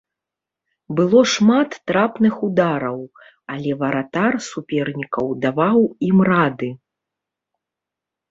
Было 0.99 1.19
шмат 1.33 1.75
трапных 1.89 2.39
удараў, 2.47 2.99
але 3.55 3.71
варатар 3.83 4.33
супернікаў 4.49 5.25
даваў 5.45 5.79
ім 6.07 6.17
рады. 6.31 6.69